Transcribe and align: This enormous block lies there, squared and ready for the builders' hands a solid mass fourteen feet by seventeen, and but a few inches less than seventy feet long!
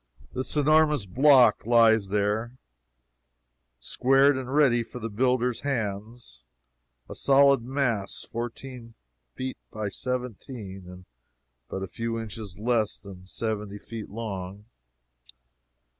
This 0.33 0.57
enormous 0.57 1.05
block 1.05 1.63
lies 1.67 2.09
there, 2.09 2.57
squared 3.79 4.35
and 4.35 4.51
ready 4.51 4.81
for 4.81 4.97
the 4.97 5.11
builders' 5.11 5.61
hands 5.61 6.43
a 7.07 7.13
solid 7.13 7.61
mass 7.61 8.23
fourteen 8.23 8.95
feet 9.35 9.57
by 9.69 9.89
seventeen, 9.89 10.85
and 10.87 11.05
but 11.69 11.83
a 11.83 11.87
few 11.87 12.19
inches 12.19 12.57
less 12.57 12.99
than 12.99 13.27
seventy 13.27 13.77
feet 13.77 14.09
long! 14.09 14.65